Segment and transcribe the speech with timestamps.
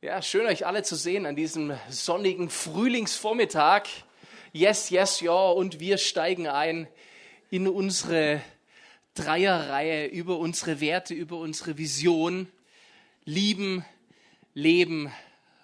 [0.00, 3.88] Ja, schön euch alle zu sehen an diesem sonnigen Frühlingsvormittag.
[4.52, 6.86] Yes, yes, ja, und wir steigen ein
[7.50, 8.40] in unsere
[9.14, 12.46] Dreierreihe über unsere Werte, über unsere Vision.
[13.24, 13.84] Lieben,
[14.54, 15.12] leben,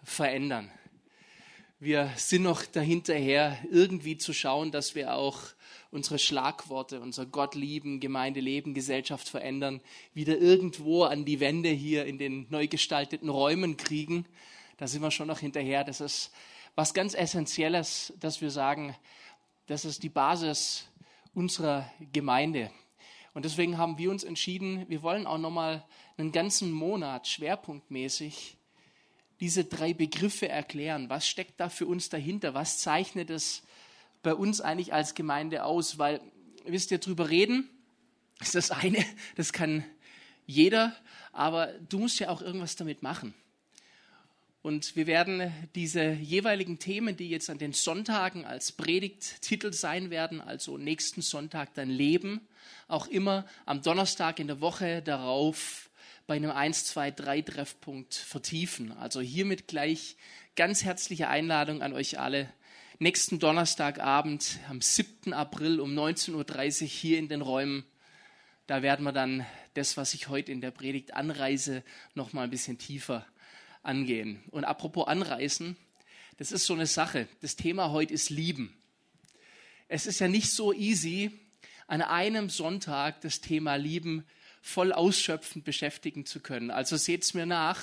[0.03, 0.69] verändern.
[1.79, 5.39] Wir sind noch dahinterher, irgendwie zu schauen, dass wir auch
[5.95, 9.81] unsere Schlagworte, unser Gott lieben, Gemeinde leben, Gesellschaft verändern,
[10.13, 14.27] wieder irgendwo an die Wände hier in den neu gestalteten Räumen kriegen.
[14.77, 15.85] Da sind wir schon noch hinterher.
[15.85, 16.33] Das ist
[16.75, 18.97] was ganz Essentielles, dass wir sagen,
[19.67, 20.89] das ist die Basis
[21.33, 22.71] unserer Gemeinde.
[23.33, 25.85] Und deswegen haben wir uns entschieden, wir wollen auch nochmal
[26.17, 28.57] einen ganzen Monat schwerpunktmäßig
[29.41, 31.09] diese drei Begriffe erklären.
[31.09, 32.55] Was steckt da für uns dahinter?
[32.55, 33.63] Was zeichnet es
[34.25, 35.99] bei uns eigentlich als Gemeinde aus?
[35.99, 36.21] Weil,
[36.65, 37.71] wisst ihr, drüber reden
[38.41, 39.05] ist das eine,
[39.37, 39.85] das kann
[40.47, 40.95] jeder,
[41.33, 43.33] aber du musst ja auch irgendwas damit machen.
[44.61, 50.41] Und wir werden diese jeweiligen Themen, die jetzt an den Sonntagen als Predigttitel sein werden,
[50.41, 52.41] also nächsten Sonntag dann Leben,
[52.89, 55.91] auch immer am Donnerstag in der Woche darauf
[56.27, 58.93] bei einem 1, 2, 3 Treffpunkt vertiefen.
[58.93, 60.17] Also hiermit gleich
[60.57, 62.51] ganz herzliche Einladung an euch alle,
[62.99, 65.33] nächsten Donnerstagabend am 7.
[65.33, 67.85] April um 19.30 Uhr hier in den Räumen.
[68.67, 71.83] Da werden wir dann das, was ich heute in der Predigt anreise,
[72.15, 73.27] noch mal ein bisschen tiefer
[73.83, 74.43] angehen.
[74.51, 75.77] Und apropos anreißen,
[76.37, 77.29] das ist so eine Sache.
[77.41, 78.73] Das Thema heute ist Lieben.
[79.89, 81.33] Es ist ja nicht so easy,
[81.87, 84.25] an einem Sonntag das Thema Lieben
[84.67, 86.71] voll ausschöpfend beschäftigen zu können.
[86.71, 87.83] Also seht's mir nach.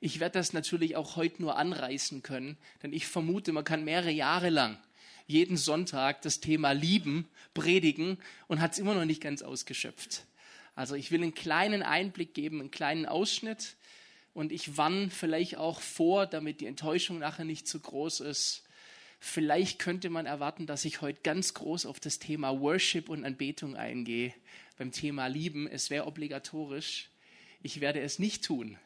[0.00, 4.10] Ich werde das natürlich auch heute nur anreißen können, denn ich vermute, man kann mehrere
[4.10, 4.78] Jahre lang
[5.26, 8.16] jeden Sonntag das Thema Lieben predigen
[8.48, 10.24] und hat es immer noch nicht ganz ausgeschöpft.
[10.74, 13.76] Also ich will einen kleinen Einblick geben, einen kleinen Ausschnitt
[14.32, 18.62] und ich wann vielleicht auch vor, damit die Enttäuschung nachher nicht zu groß ist.
[19.20, 23.76] Vielleicht könnte man erwarten, dass ich heute ganz groß auf das Thema Worship und Anbetung
[23.76, 24.32] eingehe
[24.78, 27.10] beim Thema Lieben, es wäre obligatorisch.
[27.62, 28.78] Ich werde es nicht tun.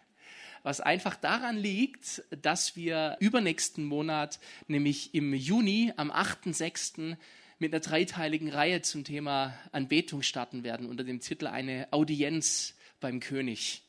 [0.62, 7.16] Was einfach daran liegt, dass wir übernächsten Monat, nämlich im Juni, am 8.6.,
[7.58, 13.20] mit einer dreiteiligen Reihe zum Thema Anbetung starten werden, unter dem Titel Eine Audienz beim
[13.20, 13.82] König.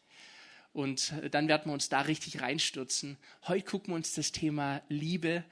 [0.72, 3.18] Und dann werden wir uns da richtig reinstürzen.
[3.48, 5.44] Heute gucken wir uns das Thema Liebe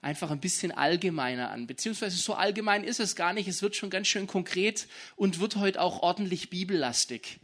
[0.00, 1.66] einfach ein bisschen allgemeiner an.
[1.66, 3.48] Beziehungsweise so allgemein ist es gar nicht.
[3.48, 7.40] Es wird schon ganz schön konkret und wird heute auch ordentlich bibellastig.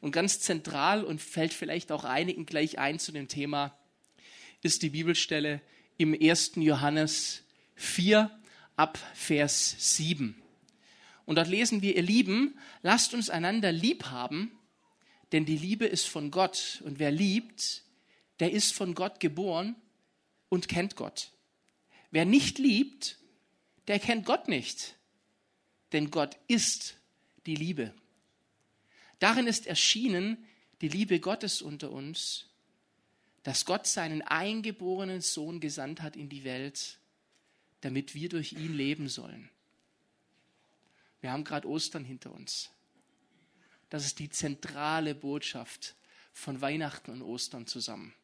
[0.00, 3.76] Und ganz zentral und fällt vielleicht auch einigen gleich ein zu dem Thema,
[4.62, 5.60] ist die Bibelstelle
[5.96, 6.52] im 1.
[6.56, 7.42] Johannes
[7.74, 8.30] 4
[8.76, 10.40] ab Vers 7.
[11.26, 14.52] Und dort lesen wir, ihr Lieben, lasst uns einander lieb haben,
[15.32, 16.80] denn die Liebe ist von Gott.
[16.84, 17.82] Und wer liebt,
[18.40, 19.76] der ist von Gott geboren
[20.48, 21.32] und kennt Gott.
[22.10, 23.18] Wer nicht liebt,
[23.86, 24.96] der kennt Gott nicht,
[25.92, 26.96] denn Gott ist
[27.46, 27.94] die Liebe.
[29.18, 30.46] Darin ist erschienen
[30.80, 32.46] die Liebe Gottes unter uns,
[33.42, 36.98] dass Gott seinen eingeborenen Sohn gesandt hat in die Welt,
[37.80, 39.50] damit wir durch ihn leben sollen.
[41.20, 42.70] Wir haben gerade Ostern hinter uns.
[43.90, 45.96] Das ist die zentrale Botschaft
[46.32, 48.14] von Weihnachten und Ostern zusammen.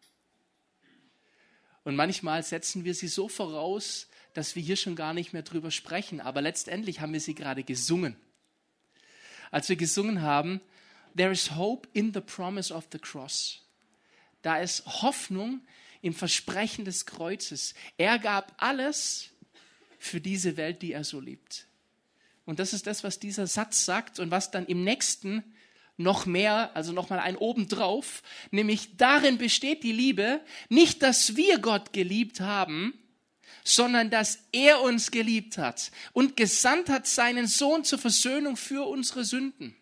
[1.85, 5.71] Und manchmal setzen wir sie so voraus, dass wir hier schon gar nicht mehr drüber
[5.71, 6.21] sprechen.
[6.21, 8.17] Aber letztendlich haben wir sie gerade gesungen.
[9.51, 10.61] Als wir gesungen haben,
[11.17, 13.61] There is hope in the promise of the cross.
[14.43, 15.61] Da ist Hoffnung
[16.03, 17.75] im Versprechen des Kreuzes.
[17.97, 19.31] Er gab alles
[19.99, 21.67] für diese Welt, die er so liebt.
[22.45, 25.54] Und das ist das, was dieser Satz sagt und was dann im nächsten
[25.97, 31.59] noch mehr, also noch mal ein obendrauf, nämlich darin besteht die Liebe, nicht, dass wir
[31.59, 32.95] Gott geliebt haben,
[33.65, 39.25] sondern dass er uns geliebt hat und gesandt hat seinen Sohn zur Versöhnung für unsere
[39.25, 39.75] Sünden.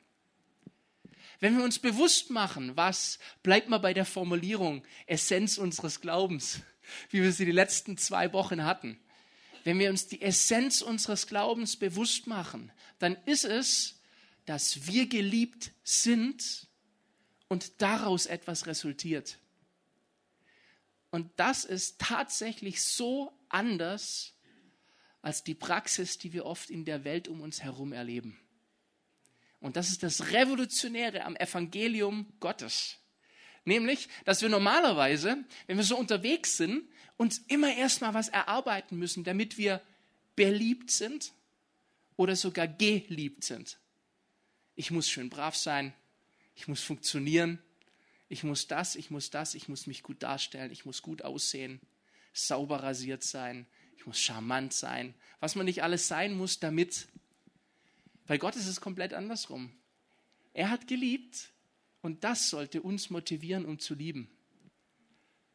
[1.40, 6.60] Wenn wir uns bewusst machen, was, bleibt mal bei der Formulierung Essenz unseres Glaubens,
[7.10, 9.00] wie wir sie die letzten zwei Wochen hatten.
[9.64, 12.70] Wenn wir uns die Essenz unseres Glaubens bewusst machen,
[13.00, 14.00] dann ist es,
[14.44, 16.68] dass wir geliebt sind
[17.48, 19.38] und daraus etwas resultiert.
[21.10, 24.32] Und das ist tatsächlich so anders
[25.20, 28.38] als die Praxis, die wir oft in der Welt um uns herum erleben.
[29.60, 32.98] Und das ist das Revolutionäre am Evangelium Gottes.
[33.64, 39.22] Nämlich, dass wir normalerweise, wenn wir so unterwegs sind, uns immer erstmal was erarbeiten müssen,
[39.22, 39.80] damit wir
[40.34, 41.32] beliebt sind
[42.16, 43.78] oder sogar geliebt sind.
[44.74, 45.94] Ich muss schön brav sein.
[46.54, 47.58] Ich muss funktionieren.
[48.32, 51.80] Ich muss das, ich muss das, ich muss mich gut darstellen, ich muss gut aussehen,
[52.32, 53.66] sauber rasiert sein,
[53.98, 57.08] ich muss charmant sein, was man nicht alles sein muss, damit.
[58.26, 59.70] Bei Gott ist es komplett andersrum.
[60.54, 61.50] Er hat geliebt
[62.00, 64.30] und das sollte uns motivieren, um zu lieben.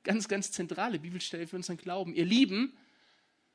[0.04, 2.14] Ganz, ganz zentrale Bibelstelle für unseren Glauben.
[2.14, 2.78] Ihr Lieben,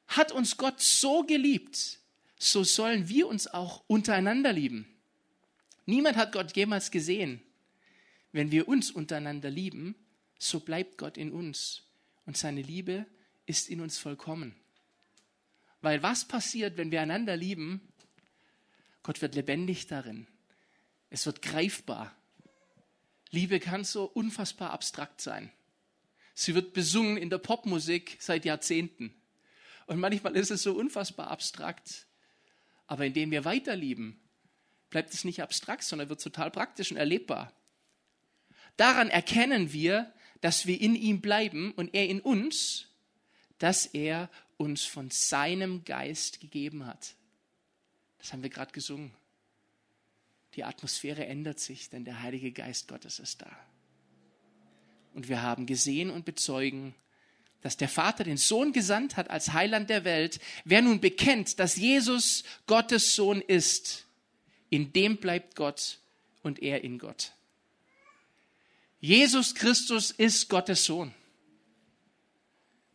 [0.09, 2.01] hat uns Gott so geliebt,
[2.41, 4.92] so sollen wir uns auch untereinander lieben.
[5.87, 7.43] Niemand hat Gott jemals gesehen.
[8.33, 9.95] Wenn wir uns untereinander lieben,
[10.39, 11.83] so bleibt Gott in uns
[12.27, 13.07] und seine Liebe
[13.47, 14.55] ist in uns vollkommen.
[15.81, 17.81] Weil was passiert, wenn wir einander lieben?
[19.03, 20.27] Gott wird lebendig darin.
[21.11, 22.15] Es wird greifbar.
[23.31, 25.51] Liebe kann so unfassbar abstrakt sein.
[26.35, 29.15] Sie wird besungen in der Popmusik seit Jahrzehnten.
[29.87, 32.07] Und manchmal ist es so unfassbar abstrakt.
[32.87, 34.22] Aber indem wir weiter lieben,
[34.93, 37.53] bleibt es nicht abstrakt, sondern wird total praktisch und erlebbar.
[38.77, 42.87] Daran erkennen wir, dass wir in ihm bleiben und er in uns,
[43.59, 47.15] dass er uns von seinem Geist gegeben hat.
[48.19, 49.13] Das haben wir gerade gesungen.
[50.55, 53.51] Die Atmosphäre ändert sich, denn der Heilige Geist Gottes ist da.
[55.15, 56.95] Und wir haben gesehen und bezeugen,
[57.63, 60.41] dass der Vater den Sohn gesandt hat als Heiland der Welt.
[60.65, 64.07] Wer nun bekennt, dass Jesus Gottes Sohn ist,
[64.73, 65.99] in dem bleibt Gott
[66.43, 67.33] und er in Gott.
[69.01, 71.15] Jesus Christus ist Gottes Sohn.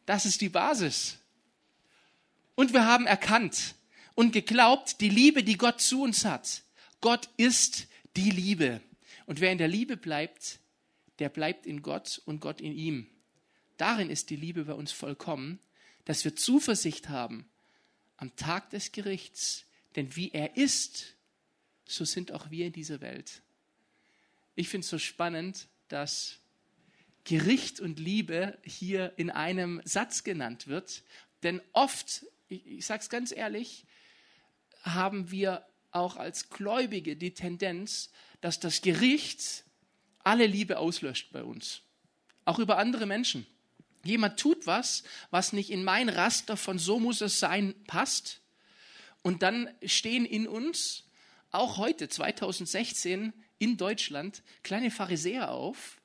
[0.08, 1.20] Das ist die Basis.
[2.56, 3.76] Und wir haben erkannt
[4.16, 6.64] und geglaubt, die Liebe, die Gott zu uns hat.
[7.00, 7.86] Gott ist
[8.16, 8.82] die Liebe.
[9.28, 10.58] Und wer in der Liebe bleibt,
[11.20, 13.06] der bleibt in Gott und Gott in ihm.
[13.78, 15.60] Darin ist die Liebe bei uns vollkommen,
[16.06, 17.48] dass wir Zuversicht haben
[18.16, 19.66] am Tag des Gerichts.
[19.96, 21.17] Denn wie er ist,
[21.88, 23.42] so sind auch wir in dieser Welt.
[24.56, 26.40] Ich finde es so spannend, dass
[27.24, 31.04] Gericht und Liebe hier in einem Satz genannt wird.
[31.44, 33.86] Denn oft, ich, ich sage es ganz ehrlich,
[34.84, 38.12] haben wir auch als Gläubige die Tendenz,
[38.42, 39.66] dass das Gericht
[40.24, 41.82] alle Liebe auslöscht bei uns.
[42.46, 43.46] Auch über andere Menschen.
[44.04, 48.42] Jemand tut was, was nicht in mein Raster von so muss es sein passt.
[49.22, 51.07] Und dann stehen in uns,
[51.58, 55.98] auch heute, 2016, in Deutschland, kleine Pharisäer auf,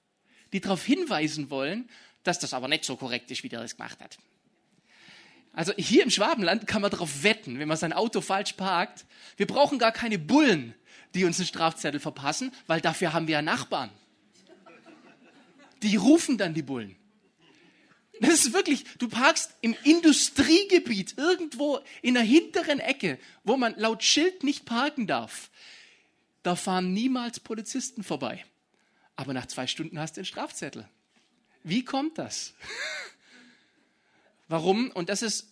[0.52, 1.88] die darauf hinweisen wollen,
[2.22, 4.18] dass das aber nicht so korrekt ist, wie der das gemacht hat.
[5.52, 9.04] Also hier im Schwabenland kann man darauf wetten, wenn man sein Auto falsch parkt.
[9.36, 10.74] Wir brauchen gar keine Bullen,
[11.14, 13.90] die uns einen Strafzettel verpassen, weil dafür haben wir ja Nachbarn.
[15.82, 16.96] Die rufen dann die Bullen.
[18.20, 24.02] Das ist wirklich, du parkst im Industriegebiet irgendwo in der hinteren Ecke, wo man laut
[24.04, 25.50] Schild nicht parken darf.
[26.42, 28.44] Da fahren niemals Polizisten vorbei.
[29.16, 30.88] Aber nach zwei Stunden hast du den Strafzettel.
[31.64, 32.54] Wie kommt das?
[34.48, 34.90] Warum?
[34.90, 35.48] Und das ist,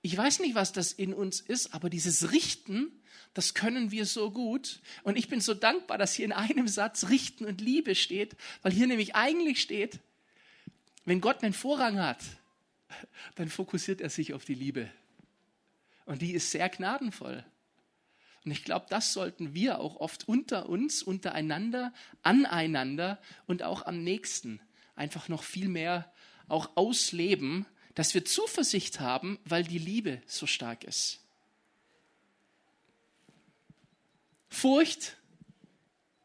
[0.00, 2.92] ich weiß nicht, was das in uns ist, aber dieses Richten,
[3.34, 4.80] das können wir so gut.
[5.02, 8.72] Und ich bin so dankbar, dass hier in einem Satz Richten und Liebe steht, weil
[8.72, 10.00] hier nämlich eigentlich steht,
[11.04, 12.22] wenn Gott einen Vorrang hat,
[13.34, 14.90] dann fokussiert er sich auf die Liebe.
[16.06, 17.44] Und die ist sehr gnadenvoll.
[18.44, 24.02] Und ich glaube, das sollten wir auch oft unter uns, untereinander, aneinander und auch am
[24.04, 24.60] nächsten
[24.96, 26.12] einfach noch viel mehr
[26.46, 27.64] auch ausleben,
[27.94, 31.20] dass wir Zuversicht haben, weil die Liebe so stark ist.
[34.48, 35.16] Furcht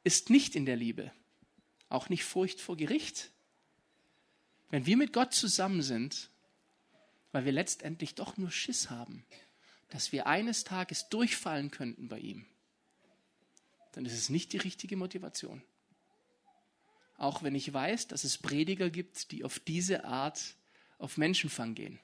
[0.03, 1.12] ist nicht in der Liebe,
[1.88, 3.31] auch nicht Furcht vor Gericht,
[4.69, 6.29] wenn wir mit Gott zusammen sind,
[7.31, 9.25] weil wir letztendlich doch nur Schiss haben,
[9.89, 12.45] dass wir eines Tages durchfallen könnten bei ihm,
[13.93, 15.63] dann ist es nicht die richtige Motivation.
[17.17, 20.55] Auch wenn ich weiß, dass es Prediger gibt, die auf diese Art
[20.99, 21.99] auf Menschenfang gehen.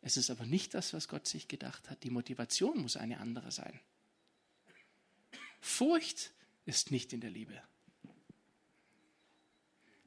[0.00, 2.02] Es ist aber nicht das, was Gott sich gedacht hat.
[2.04, 3.80] Die Motivation muss eine andere sein.
[5.60, 6.32] Furcht
[6.66, 7.60] ist nicht in der Liebe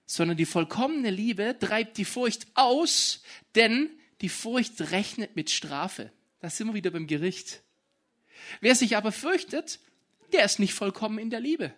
[0.07, 3.21] sondern die vollkommene Liebe treibt die Furcht aus,
[3.55, 6.11] denn die Furcht rechnet mit Strafe.
[6.39, 7.61] Da sind wir wieder beim Gericht.
[8.61, 9.79] Wer sich aber fürchtet,
[10.31, 11.73] der ist nicht vollkommen in der Liebe.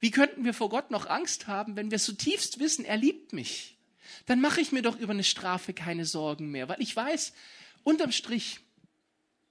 [0.00, 3.78] Wie könnten wir vor Gott noch Angst haben, wenn wir zutiefst wissen, er liebt mich?
[4.26, 7.32] Dann mache ich mir doch über eine Strafe keine Sorgen mehr, weil ich weiß,
[7.84, 8.60] unterm Strich,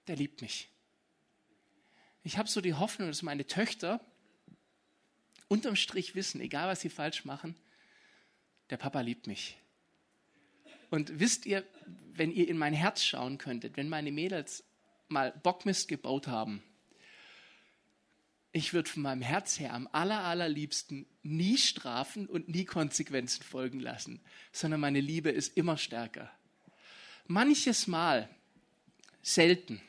[0.07, 0.69] der liebt mich.
[2.23, 4.01] Ich habe so die Hoffnung, dass meine Töchter
[5.49, 7.55] unterm Strich wissen, egal was sie falsch machen,
[8.69, 9.57] der Papa liebt mich.
[10.89, 11.65] Und wisst ihr,
[12.13, 14.63] wenn ihr in mein Herz schauen könntet, wenn meine Mädels
[15.09, 16.63] mal Bockmist gebaut haben,
[18.51, 23.79] ich würde von meinem Herz her am aller, allerliebsten nie strafen und nie Konsequenzen folgen
[23.79, 26.31] lassen, sondern meine Liebe ist immer stärker.
[27.27, 28.27] Manches Mal,
[29.21, 29.81] selten,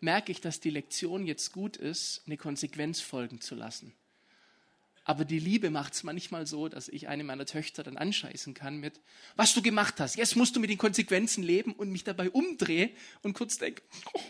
[0.00, 3.92] merke ich, dass die Lektion jetzt gut ist, eine Konsequenz folgen zu lassen.
[5.04, 8.78] Aber die Liebe macht es manchmal so, dass ich eine meiner Töchter dann anscheißen kann
[8.78, 9.00] mit,
[9.36, 12.90] was du gemacht hast, jetzt musst du mit den Konsequenzen leben und mich dabei umdrehe
[13.22, 13.82] und kurz denke,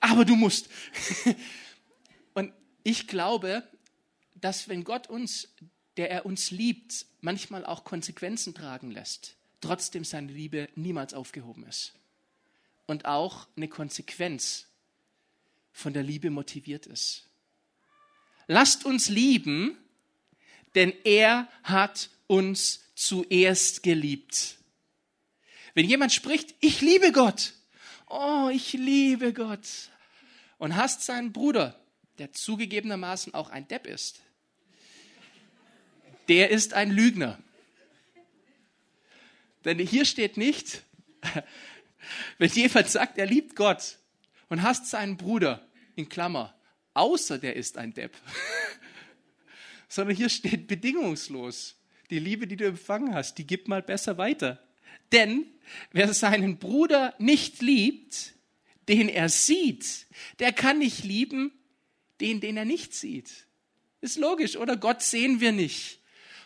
[0.00, 0.68] aber du musst.
[2.34, 3.62] und ich glaube,
[4.34, 5.48] dass wenn Gott uns,
[5.96, 11.94] der er uns liebt, manchmal auch Konsequenzen tragen lässt, trotzdem seine Liebe niemals aufgehoben ist.
[12.86, 14.66] Und auch eine Konsequenz
[15.72, 17.28] von der Liebe motiviert ist.
[18.46, 19.76] Lasst uns lieben,
[20.74, 24.58] denn er hat uns zuerst geliebt.
[25.74, 27.54] Wenn jemand spricht, ich liebe Gott,
[28.08, 29.90] oh, ich liebe Gott,
[30.58, 31.80] und hasst seinen Bruder,
[32.18, 34.20] der zugegebenermaßen auch ein Depp ist,
[36.28, 37.38] der ist ein Lügner.
[39.64, 40.82] Denn hier steht nicht,
[42.38, 43.98] wenn jemand sagt, er liebt Gott
[44.48, 46.54] und hasst seinen Bruder, in Klammer,
[46.94, 48.16] außer der ist ein Depp,
[49.88, 51.76] sondern hier steht bedingungslos.
[52.10, 54.62] Die Liebe, die du empfangen hast, die gibt mal besser weiter.
[55.12, 55.46] Denn
[55.92, 58.34] wer seinen Bruder nicht liebt,
[58.88, 60.06] den er sieht,
[60.38, 61.52] der kann nicht lieben,
[62.20, 63.46] den, den er nicht sieht.
[64.00, 64.76] Ist logisch, oder?
[64.76, 66.00] Gott sehen wir nicht.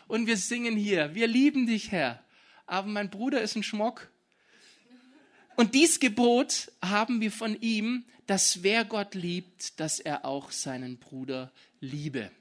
[0.07, 2.23] Und wir singen hier, wir lieben dich, Herr.
[2.65, 4.09] Aber mein Bruder ist ein Schmock.
[5.59, 10.95] Und dies Gebot haben wir von ihm, dass wer Gott liebt, dass er auch seinen
[10.95, 11.51] Bruder
[11.81, 12.31] liebe.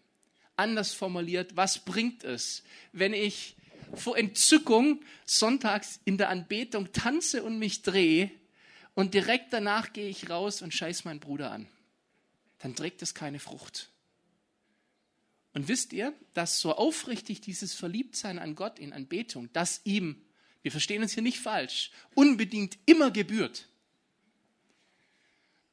[0.55, 3.57] Anders formuliert, was bringt es, wenn ich
[3.93, 8.31] vor Entzückung sonntags in der Anbetung tanze und mich drehe
[8.95, 11.67] und direkt danach gehe ich raus und scheiß meinen Bruder an.
[12.61, 13.91] Dann trägt es keine Frucht.
[15.55, 20.23] Und wisst ihr, dass so aufrichtig dieses Verliebtsein an Gott in Anbetung, das ihm,
[20.63, 23.69] wir verstehen uns hier nicht falsch, unbedingt immer gebührt.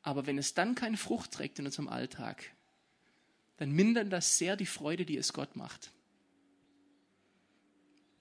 [0.01, 2.51] Aber wenn es dann keine Frucht trägt in unserem Alltag,
[3.57, 5.91] dann mindert das sehr die Freude, die es Gott macht.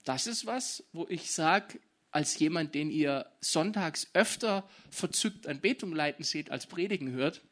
[0.05, 1.81] Das ist was, wo ich sage,
[2.11, 7.43] als jemand, den ihr sonntags öfter verzückt Anbetung leiten seht, als Predigen hört,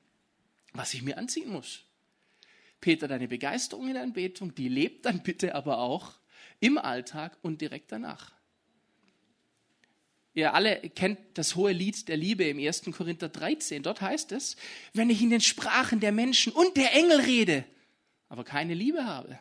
[0.72, 1.84] was ich mir anziehen muss.
[2.80, 6.14] Peter, deine Begeisterung in der Anbetung, die lebt dann bitte aber auch
[6.60, 8.32] im Alltag und direkt danach.
[10.34, 12.84] Ihr alle kennt das hohe Lied der Liebe im 1.
[12.92, 13.82] Korinther 13.
[13.82, 14.56] Dort heißt es,
[14.94, 17.64] wenn ich in den Sprachen der Menschen und der Engel rede,
[18.28, 19.38] aber keine Liebe habe,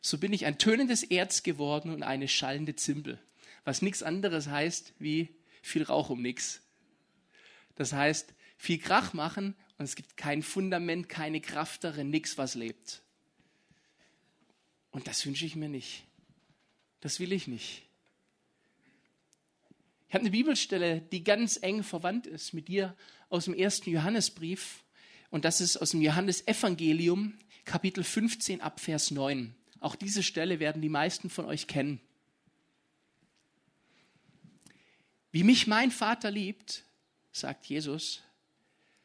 [0.00, 3.20] so bin ich ein tönendes Erz geworden und eine schallende Zimbel
[3.64, 5.28] was nichts anderes heißt wie
[5.62, 6.60] viel Rauch um nichts.
[7.76, 12.54] Das heißt, viel Krach machen und es gibt kein Fundament, keine Kraft darin, nichts, was
[12.54, 13.02] lebt.
[14.90, 16.04] Und das wünsche ich mir nicht.
[17.00, 17.82] Das will ich nicht.
[20.12, 22.94] Ich habe eine Bibelstelle, die ganz eng verwandt ist mit dir
[23.30, 24.84] aus dem ersten Johannesbrief.
[25.30, 29.54] Und das ist aus dem Johannesevangelium, Kapitel 15 ab Vers 9.
[29.80, 31.98] Auch diese Stelle werden die meisten von euch kennen.
[35.30, 36.84] Wie mich mein Vater liebt,
[37.32, 38.20] sagt Jesus,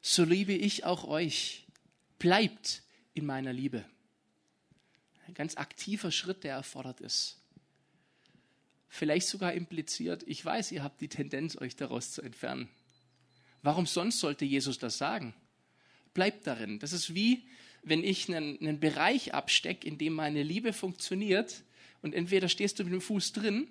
[0.01, 1.67] so liebe ich auch euch.
[2.19, 2.83] Bleibt
[3.13, 3.85] in meiner Liebe.
[5.25, 7.37] Ein ganz aktiver Schritt, der erfordert ist.
[8.89, 12.69] Vielleicht sogar impliziert, ich weiß, ihr habt die Tendenz, euch daraus zu entfernen.
[13.61, 15.33] Warum sonst sollte Jesus das sagen?
[16.13, 16.79] Bleibt darin.
[16.79, 17.47] Das ist wie,
[17.83, 21.63] wenn ich einen, einen Bereich abstecke, in dem meine Liebe funktioniert
[22.01, 23.67] und entweder stehst du mit dem Fuß drin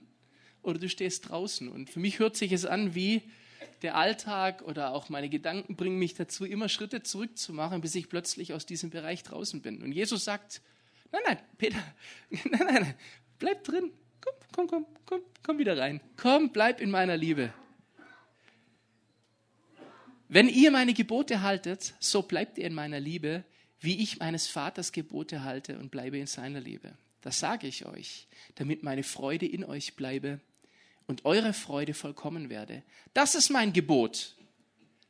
[0.62, 1.68] oder du stehst draußen.
[1.68, 3.23] Und für mich hört sich es an wie
[3.82, 8.52] der Alltag oder auch meine Gedanken bringen mich dazu, immer Schritte zurückzumachen, bis ich plötzlich
[8.52, 9.82] aus diesem Bereich draußen bin.
[9.82, 10.62] Und Jesus sagt,
[11.12, 11.82] nein, nein, Peter,
[12.30, 12.94] nein, nein, nein,
[13.38, 13.92] bleib drin.
[14.52, 16.00] Komm, komm, komm, komm, komm wieder rein.
[16.16, 17.52] Komm, bleib in meiner Liebe.
[20.28, 23.45] Wenn ihr meine Gebote haltet, so bleibt ihr in meiner Liebe,
[23.80, 26.97] wie ich meines Vaters Gebote halte und bleibe in seiner Liebe.
[27.21, 30.40] Das sage ich euch, damit meine Freude in euch bleibe
[31.06, 32.83] und eure Freude vollkommen werde.
[33.14, 34.35] Das ist mein Gebot.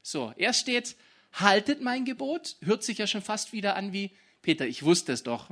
[0.03, 0.97] So, er steht,
[1.33, 4.11] haltet mein Gebot, hört sich ja schon fast wieder an wie,
[4.43, 5.51] Peter, ich wusste es doch,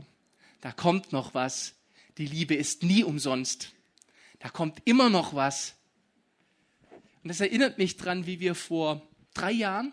[0.60, 1.74] da kommt noch was.
[2.18, 3.72] Die Liebe ist nie umsonst.
[4.38, 5.74] Da kommt immer noch was.
[7.22, 9.02] Und das erinnert mich dran, wie wir vor
[9.32, 9.92] drei Jahren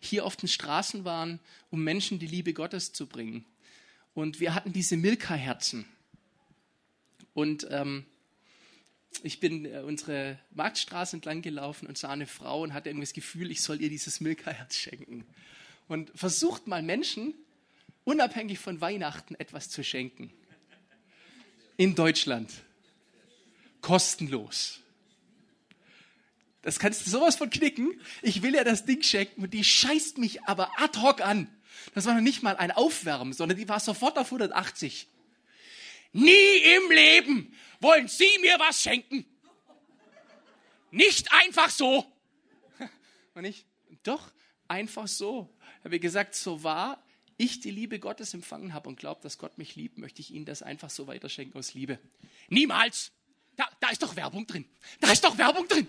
[0.00, 3.44] hier auf den Straßen waren, um Menschen die Liebe Gottes zu bringen.
[4.14, 5.86] Und wir hatten diese Milka-Herzen.
[7.34, 8.06] Und ähm,
[9.22, 13.12] ich bin äh, unsere Marktstraße entlang gelaufen und sah eine Frau und hatte irgendwie das
[13.12, 15.26] Gefühl, ich soll ihr dieses Milka-Herz schenken.
[15.88, 17.34] Und versucht mal Menschen,
[18.04, 20.32] unabhängig von Weihnachten, etwas zu schenken.
[21.76, 22.50] In Deutschland.
[23.80, 24.80] Kostenlos.
[26.62, 28.00] Das kannst du sowas von knicken.
[28.22, 31.48] Ich will ja das Ding schenken und die scheißt mich aber ad hoc an.
[31.94, 35.06] Das war noch nicht mal ein Aufwärmen, sondern die war sofort auf 180.
[36.12, 39.24] Nie im Leben wollen Sie mir was schenken.
[40.90, 42.10] Nicht einfach so.
[43.34, 43.66] Und ich,
[44.02, 44.32] doch,
[44.66, 45.54] einfach so.
[45.84, 47.05] Habe gesagt, so wahr
[47.36, 50.46] ich die Liebe Gottes empfangen habe und glaube, dass Gott mich liebt, möchte ich Ihnen
[50.46, 51.98] das einfach so weiterschenken aus Liebe.
[52.48, 53.12] Niemals.
[53.56, 54.66] Da, da ist doch Werbung drin.
[55.00, 55.88] Da ist doch Werbung drin.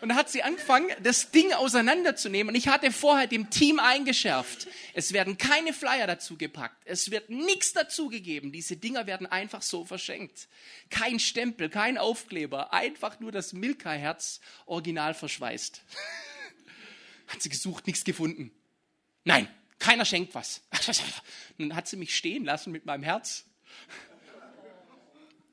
[0.00, 2.54] Und da hat sie angefangen, das Ding auseinanderzunehmen.
[2.54, 4.66] Und ich hatte vorher dem Team eingeschärft.
[4.94, 6.82] Es werden keine Flyer dazu gepackt.
[6.86, 8.50] Es wird nichts dazugegeben.
[8.50, 10.48] Diese Dinger werden einfach so verschenkt.
[10.88, 12.72] Kein Stempel, kein Aufkleber.
[12.72, 15.82] Einfach nur das Milka-Herz original verschweißt.
[17.26, 18.52] hat sie gesucht, nichts gefunden.
[19.24, 19.48] Nein,
[19.80, 20.62] keiner schenkt was.
[21.58, 23.44] Dann hat sie mich stehen lassen mit meinem Herz.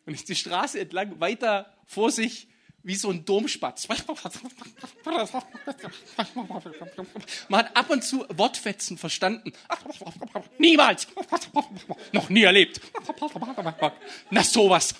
[0.06, 2.48] Und ich die Straße entlang weiter vor sich
[2.88, 3.88] wie so ein Domspatz.
[7.50, 9.52] Man hat ab und zu Wortfetzen verstanden.
[10.58, 11.06] Niemals.
[12.14, 12.80] Noch nie erlebt.
[14.30, 14.96] Na sowas.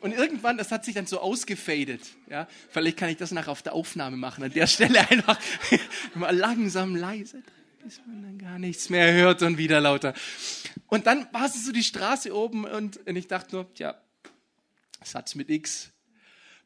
[0.00, 2.00] Und irgendwann, das hat sich dann so ausgefadet.
[2.28, 4.42] Ja, vielleicht kann ich das nachher auf der Aufnahme machen.
[4.42, 5.38] An der Stelle einfach
[6.14, 7.44] mal langsam leise,
[7.82, 10.14] bis man dann gar nichts mehr hört und wieder lauter.
[10.86, 14.00] Und dann war es so die Straße oben und, und ich dachte nur, tja,
[15.02, 15.90] Satz mit X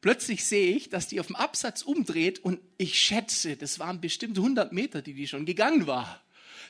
[0.04, 4.36] Plötzlich sehe ich, dass die auf dem Absatz umdreht und ich schätze, das waren bestimmt
[4.36, 6.20] 100 Meter, die die schon gegangen war.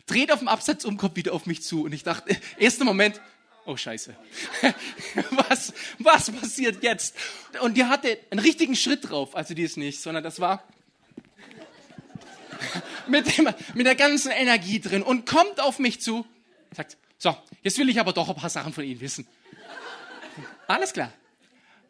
[0.07, 3.21] Dreht auf dem Absatz um, kommt wieder auf mich zu und ich dachte, erster Moment,
[3.67, 4.15] oh Scheiße,
[5.49, 7.17] was, was passiert jetzt?
[7.61, 10.63] Und die hatte einen richtigen Schritt drauf, also die ist nicht, sondern das war
[13.09, 16.27] mit, dem, mit der ganzen Energie drin und kommt auf mich zu,
[16.75, 19.27] sagt, so, jetzt will ich aber doch ein paar Sachen von Ihnen wissen.
[20.67, 21.13] Alles klar.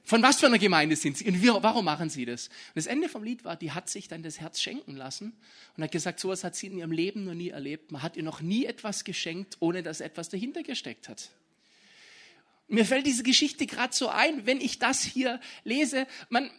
[0.06, 1.26] Von was für einer Gemeinde sind sie?
[1.26, 2.48] Und wir, warum machen sie das?
[2.48, 5.32] Und das Ende vom Lied war, die hat sich dann das Herz schenken lassen
[5.76, 7.90] und hat gesagt, sowas hat sie in ihrem Leben noch nie erlebt.
[7.90, 11.30] Man hat ihr noch nie etwas geschenkt, ohne dass etwas dahinter gesteckt hat.
[12.68, 16.50] Mir fällt diese Geschichte gerade so ein, wenn ich das hier lese, man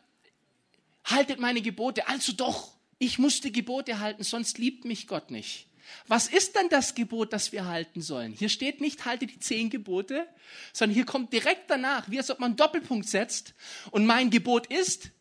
[1.04, 5.68] haltet meine Gebote, also doch, ich musste Gebote halten, sonst liebt mich Gott nicht.
[6.08, 8.32] Was ist dann das Gebot, das wir halten sollen?
[8.32, 10.28] Hier steht nicht, halte die zehn Gebote,
[10.74, 13.54] sondern hier kommt direkt danach, wie als ob man einen Doppelpunkt setzt.
[13.92, 15.12] Und mein Gebot ist,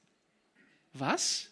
[0.92, 1.50] was?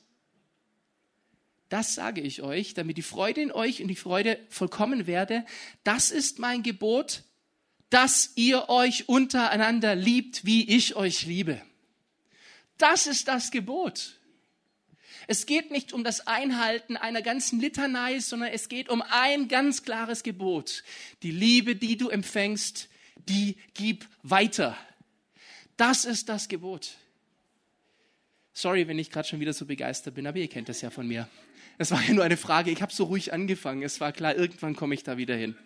[1.68, 5.44] Das sage ich euch, damit die Freude in euch und die Freude vollkommen werde.
[5.84, 7.22] Das ist mein Gebot,
[7.90, 11.60] dass ihr euch untereinander liebt, wie ich euch liebe.
[12.78, 14.18] Das ist das Gebot.
[15.26, 19.82] Es geht nicht um das Einhalten einer ganzen Litanei, sondern es geht um ein ganz
[19.82, 20.82] klares Gebot.
[21.22, 22.88] Die Liebe, die du empfängst,
[23.28, 24.76] die gib weiter.
[25.76, 26.96] Das ist das Gebot.
[28.52, 31.06] Sorry, wenn ich gerade schon wieder so begeistert bin, aber ihr kennt das ja von
[31.06, 31.28] mir.
[31.78, 32.70] Es war ja nur eine Frage.
[32.70, 33.82] Ich habe so ruhig angefangen.
[33.82, 35.56] Es war klar, irgendwann komme ich da wieder hin.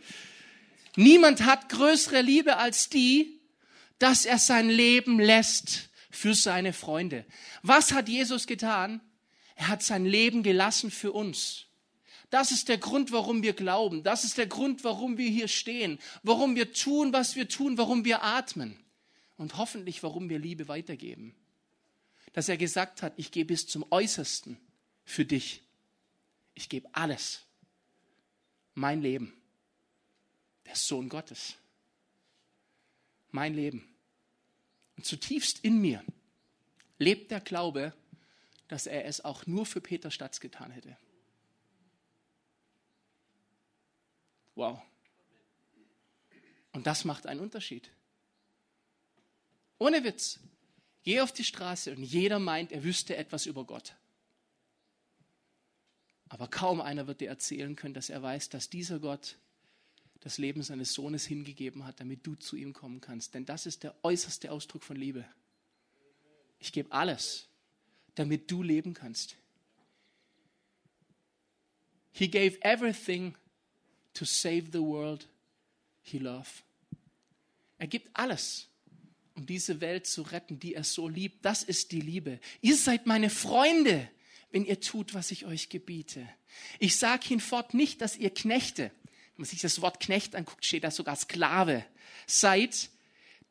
[0.95, 3.41] Niemand hat größere Liebe als die,
[3.99, 7.25] dass er sein Leben lässt für seine Freunde.
[7.63, 9.01] Was hat Jesus getan?
[9.57, 11.67] Er hat sein Leben gelassen für uns.
[12.31, 14.03] Das ist der Grund, warum wir glauben.
[14.03, 15.99] Das ist der Grund, warum wir hier stehen.
[16.23, 17.79] Warum wir tun, was wir tun.
[17.79, 18.79] Warum wir atmen.
[19.37, 21.35] Und hoffentlich, warum wir Liebe weitergeben.
[22.33, 24.59] Dass er gesagt hat, ich gehe bis zum Äußersten
[25.05, 25.63] für dich.
[26.55, 27.45] Ich gebe alles.
[28.75, 29.33] Mein Leben.
[30.67, 31.55] Der Sohn Gottes.
[33.31, 33.89] Mein Leben.
[34.97, 36.05] Und zutiefst in mir
[36.99, 37.95] lebt der Glaube,
[38.69, 40.97] dass er es auch nur für Peter Statz getan hätte.
[44.55, 44.81] Wow.
[46.73, 47.91] Und das macht einen Unterschied.
[49.79, 50.41] Ohne Witz.
[51.03, 53.95] Geh auf die Straße und jeder meint, er wüsste etwas über Gott.
[56.29, 59.39] Aber kaum einer wird dir erzählen können, dass er weiß, dass dieser Gott
[60.21, 63.35] das Leben seines Sohnes hingegeben hat, damit du zu ihm kommen kannst.
[63.35, 65.25] Denn das ist der äußerste Ausdruck von Liebe.
[66.59, 67.49] Ich gebe alles
[68.17, 69.37] damit du leben kannst.
[72.13, 73.35] He gave everything
[74.15, 75.29] to save the world
[76.03, 76.65] he loved.
[77.79, 78.69] Er gibt alles,
[79.35, 81.45] um diese Welt zu retten, die er so liebt.
[81.45, 82.41] Das ist die Liebe.
[82.63, 84.11] Ihr seid meine Freunde,
[84.51, 86.27] wenn ihr tut, was ich euch gebiete.
[86.79, 90.85] Ich sage hinfort nicht, dass ihr Knechte, wenn man sich das Wort Knecht anguckt, steht
[90.85, 91.85] da sogar Sklave,
[92.27, 92.89] seid,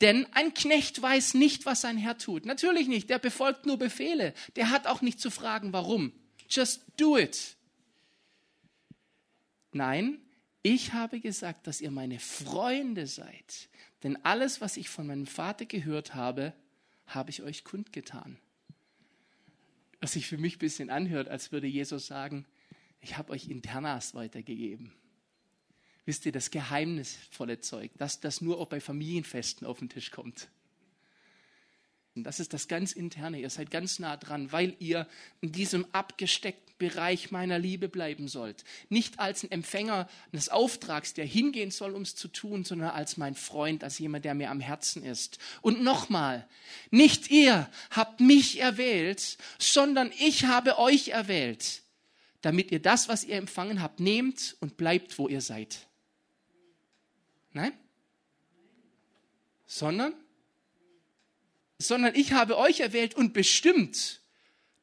[0.01, 2.45] denn ein Knecht weiß nicht, was sein Herr tut.
[2.45, 4.33] Natürlich nicht, der befolgt nur Befehle.
[4.55, 6.11] Der hat auch nicht zu fragen, warum.
[6.49, 7.55] Just do it.
[9.71, 10.19] Nein,
[10.63, 13.69] ich habe gesagt, dass ihr meine Freunde seid.
[14.03, 16.53] Denn alles, was ich von meinem Vater gehört habe,
[17.07, 18.37] habe ich euch kundgetan.
[20.01, 22.45] Was sich für mich ein bisschen anhört, als würde Jesus sagen,
[22.99, 24.91] ich habe euch Internas weitergegeben.
[26.05, 30.49] Wisst ihr, das geheimnisvolle Zeug, das, das nur auch bei Familienfesten auf den Tisch kommt.
[32.15, 33.41] Das ist das ganz Interne.
[33.41, 35.05] Ihr seid ganz nah dran, weil ihr
[35.41, 38.63] in diesem abgesteckten Bereich meiner Liebe bleiben sollt.
[38.89, 43.17] Nicht als ein Empfänger des Auftrags, der hingehen soll, um es zu tun, sondern als
[43.17, 45.39] mein Freund, als jemand, der mir am Herzen ist.
[45.61, 46.47] Und nochmal,
[46.89, 51.81] nicht ihr habt mich erwählt, sondern ich habe euch erwählt,
[52.41, 55.87] damit ihr das, was ihr empfangen habt, nehmt und bleibt, wo ihr seid.
[57.55, 57.71] Nein?
[59.65, 60.13] Sondern
[61.77, 64.21] sondern ich habe euch erwählt und bestimmt,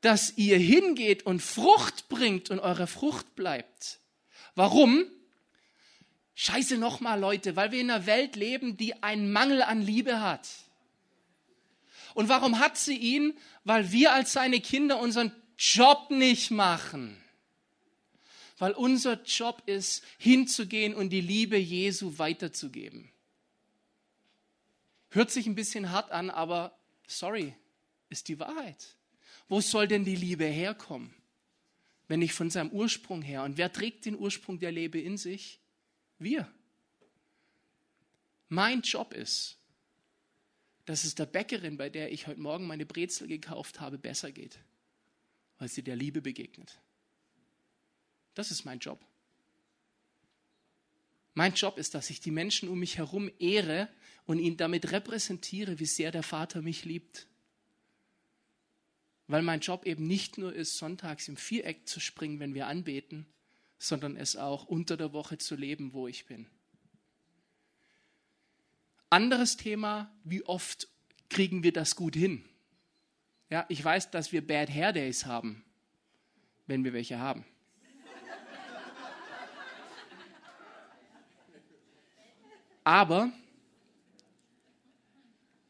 [0.03, 4.01] dass ihr hingeht und Frucht bringt und eure Frucht bleibt.
[4.55, 5.05] Warum?
[6.35, 10.49] Scheiße nochmal, Leute, weil wir in einer Welt leben, die einen Mangel an Liebe hat.
[12.15, 13.39] Und warum hat sie ihn?
[13.65, 17.22] Weil wir als seine Kinder unseren Job nicht machen.
[18.63, 23.11] Weil unser Job ist, hinzugehen und die Liebe Jesu weiterzugeben.
[25.11, 27.57] Hört sich ein bisschen hart an, aber Sorry,
[28.09, 28.97] ist die Wahrheit.
[29.49, 31.13] Wo soll denn die Liebe herkommen?
[32.07, 33.43] Wenn nicht von seinem Ursprung her.
[33.43, 35.59] Und wer trägt den Ursprung der Liebe in sich?
[36.21, 36.49] Wir.
[38.49, 39.59] Mein Job ist,
[40.85, 44.61] dass es der Bäckerin, bei der ich heute Morgen meine Brezel gekauft habe, besser geht,
[45.59, 46.82] weil sie der Liebe begegnet.
[48.35, 49.05] Das ist mein Job.
[51.35, 53.89] Mein Job ist, dass ich die Menschen um mich herum ehre
[54.27, 57.27] und ihn damit repräsentiere, wie sehr der Vater mich liebt.
[59.29, 63.27] Weil mein Job eben nicht nur ist, sonntags im Viereck zu springen, wenn wir anbeten,
[63.79, 66.47] sondern es auch unter der Woche zu leben, wo ich bin.
[69.09, 70.89] Anderes Thema, wie oft
[71.29, 72.45] kriegen wir das gut hin?
[73.51, 75.65] Ja, ich weiß, dass wir Bad Hair Days haben,
[76.67, 77.45] wenn wir welche haben.
[82.85, 83.33] Aber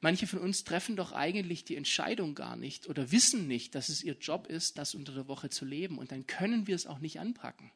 [0.00, 4.02] manche von uns treffen doch eigentlich die Entscheidung gar nicht oder wissen nicht, dass es
[4.02, 5.98] ihr Job ist, das unter der Woche zu leben.
[5.98, 7.70] Und dann können wir es auch nicht anpacken.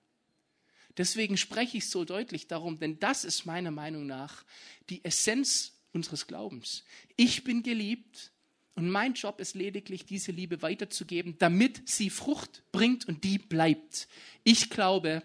[0.97, 4.45] Deswegen spreche ich so deutlich darum, denn das ist meiner Meinung nach
[4.89, 6.85] die Essenz unseres Glaubens.
[7.17, 8.33] Ich bin geliebt
[8.75, 14.09] und mein Job ist lediglich, diese Liebe weiterzugeben, damit sie Frucht bringt und die bleibt.
[14.43, 15.23] Ich glaube,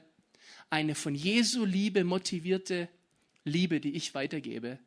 [0.69, 2.89] eine von Jesu Liebe motivierte
[3.43, 4.79] Liebe, die ich weitergebe,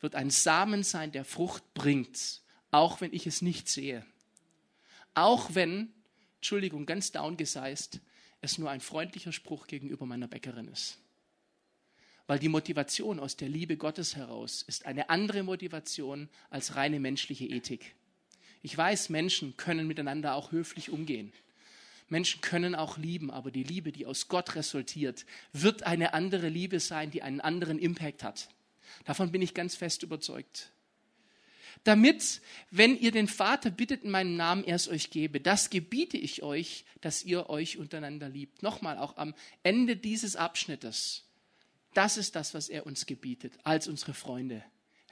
[0.00, 4.04] wird ein Samen sein, der Frucht bringt, auch wenn ich es nicht sehe.
[5.14, 5.92] Auch wenn,
[6.36, 8.00] Entschuldigung, ganz downgeseist,
[8.40, 10.98] es nur ein freundlicher Spruch gegenüber meiner Bäckerin ist.
[12.26, 17.46] Weil die Motivation aus der Liebe Gottes heraus ist eine andere Motivation als reine menschliche
[17.46, 17.94] Ethik.
[18.62, 21.32] Ich weiß, Menschen können miteinander auch höflich umgehen.
[22.08, 26.80] Menschen können auch lieben, aber die Liebe, die aus Gott resultiert, wird eine andere Liebe
[26.80, 28.48] sein, die einen anderen Impact hat.
[29.04, 30.72] Davon bin ich ganz fest überzeugt.
[31.84, 32.40] Damit,
[32.70, 36.42] wenn ihr den Vater bittet in meinem Namen, er es euch gebe, das gebiete ich
[36.42, 38.62] euch, dass ihr euch untereinander liebt.
[38.62, 41.24] Nochmal, auch am Ende dieses Abschnittes.
[41.94, 44.64] Das ist das, was er uns gebietet, als unsere Freunde.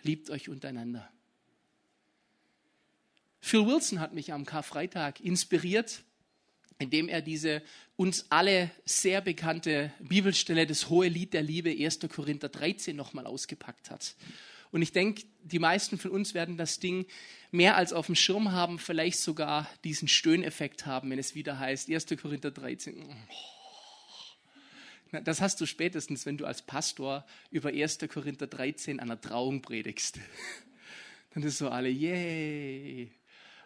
[0.02, 1.10] Liebt euch untereinander.
[3.40, 6.02] Phil Wilson hat mich am Karfreitag inspiriert
[6.78, 7.62] indem er diese
[7.96, 12.00] uns alle sehr bekannte Bibelstelle, das hohe Lied der Liebe, 1.
[12.14, 14.14] Korinther 13, nochmal ausgepackt hat.
[14.70, 17.06] Und ich denke, die meisten von uns werden das Ding
[17.50, 21.90] mehr als auf dem Schirm haben, vielleicht sogar diesen Stöhneffekt haben, wenn es wieder heißt,
[21.90, 22.06] 1.
[22.20, 23.04] Korinther 13.
[25.24, 28.00] Das hast du spätestens, wenn du als Pastor über 1.
[28.12, 30.18] Korinther 13 an der Trauung predigst.
[31.34, 33.12] Dann ist so alle, yay.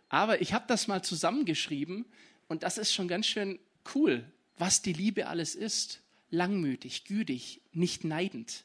[0.09, 2.05] Aber ich habe das mal zusammengeschrieben,
[2.51, 3.61] und das ist schon ganz schön
[3.95, 6.03] cool, was die Liebe alles ist.
[6.31, 8.65] Langmütig, gütig, nicht neidend,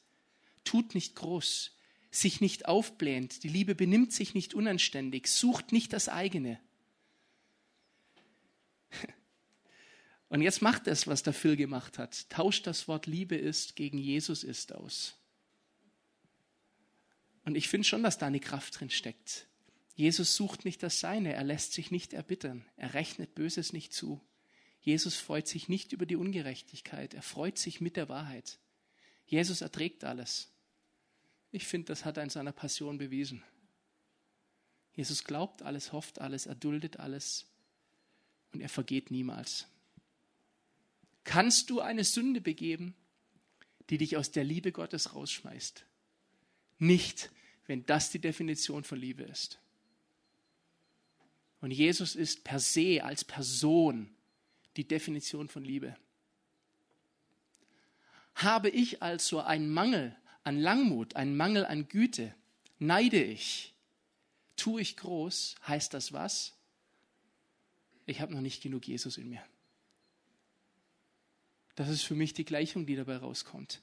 [0.64, 1.72] tut nicht groß,
[2.10, 6.60] sich nicht aufblähend, die Liebe benimmt sich nicht unanständig, sucht nicht das eigene.
[10.30, 12.28] Und jetzt macht es, was der Phil gemacht hat.
[12.32, 15.16] Tauscht das Wort Liebe ist gegen Jesus ist aus.
[17.44, 19.46] Und ich finde schon, dass da eine Kraft drin steckt.
[19.96, 24.22] Jesus sucht nicht das Seine, er lässt sich nicht erbittern, er rechnet Böses nicht zu.
[24.82, 28.60] Jesus freut sich nicht über die Ungerechtigkeit, er freut sich mit der Wahrheit.
[29.26, 30.52] Jesus erträgt alles.
[31.52, 33.42] Ich finde, das hat er in seiner Passion bewiesen.
[34.94, 37.46] Jesus glaubt alles, hofft alles, erduldet alles
[38.52, 39.66] und er vergeht niemals.
[41.24, 42.96] Kannst du eine Sünde begeben,
[43.90, 45.86] die dich aus der Liebe Gottes rausschmeißt.
[46.80, 47.32] Nicht,
[47.66, 49.60] wenn das die Definition von Liebe ist.
[51.66, 54.16] Und Jesus ist per se als Person
[54.78, 55.98] die Definition von Liebe.
[58.36, 62.36] Habe ich also einen Mangel an Langmut, einen Mangel an Güte,
[62.78, 63.74] neide ich,
[64.56, 66.54] tue ich groß, heißt das was?
[68.06, 69.44] Ich habe noch nicht genug Jesus in mir.
[71.74, 73.82] Das ist für mich die Gleichung, die dabei rauskommt.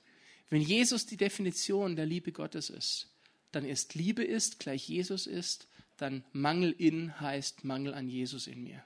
[0.51, 3.11] Wenn Jesus die Definition der Liebe Gottes ist,
[3.51, 5.67] dann ist Liebe ist gleich Jesus ist,
[5.97, 8.85] dann Mangel in heißt Mangel an Jesus in mir.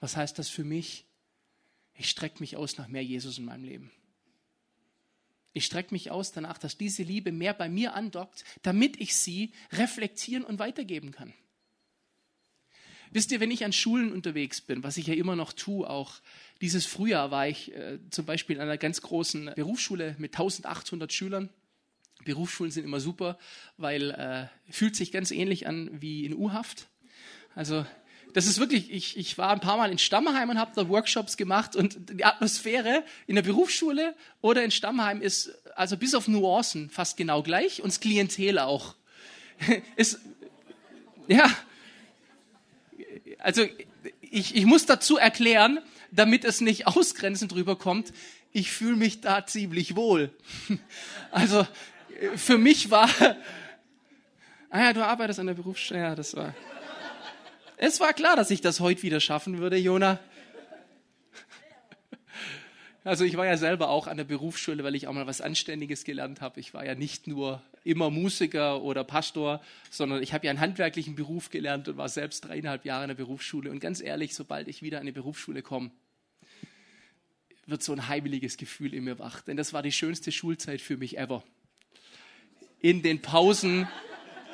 [0.00, 1.06] Was heißt das für mich?
[1.94, 3.92] Ich strecke mich aus nach mehr Jesus in meinem Leben.
[5.52, 9.52] Ich strecke mich aus danach, dass diese Liebe mehr bei mir andockt, damit ich sie
[9.72, 11.32] reflektieren und weitergeben kann.
[13.10, 16.14] Wisst ihr, wenn ich an Schulen unterwegs bin, was ich ja immer noch tue, auch
[16.62, 21.50] dieses Frühjahr war ich äh, zum Beispiel in einer ganz großen Berufsschule mit 1800 Schülern.
[22.24, 23.38] Berufsschulen sind immer super,
[23.76, 26.88] weil äh, fühlt sich ganz ähnlich an wie in U-Haft.
[27.54, 27.84] Also
[28.32, 31.36] das ist wirklich, ich, ich war ein paar Mal in Stammheim und habe da Workshops
[31.36, 36.88] gemacht und die Atmosphäre in der Berufsschule oder in Stammheim ist also bis auf Nuancen
[36.88, 38.94] fast genau gleich und das Klientel auch.
[39.96, 40.20] ist,
[41.28, 41.50] ja,
[43.38, 43.66] also
[44.20, 45.80] ich, ich muss dazu erklären,
[46.10, 48.12] damit es nicht ausgrenzend drüber kommt,
[48.54, 50.30] ich fühle mich da ziemlich wohl.
[51.30, 51.66] Also
[52.36, 53.08] für mich war,
[54.70, 56.54] ah ja, du arbeitest an der Berufsschule, ja, das war,
[57.76, 60.18] es war klar, dass ich das heute wieder schaffen würde, Jona.
[63.04, 66.04] Also ich war ja selber auch an der Berufsschule, weil ich auch mal was Anständiges
[66.04, 66.60] gelernt habe.
[66.60, 71.16] Ich war ja nicht nur immer Musiker oder Pastor, sondern ich habe ja einen handwerklichen
[71.16, 73.72] Beruf gelernt und war selbst dreieinhalb Jahre in der Berufsschule.
[73.72, 75.90] Und ganz ehrlich, sobald ich wieder an die Berufsschule komme,
[77.66, 79.40] wird so ein heimeliges Gefühl in mir wach.
[79.40, 81.42] Denn das war die schönste Schulzeit für mich ever.
[82.82, 83.88] In den Pausen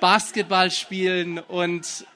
[0.01, 2.07] Basketball spielen und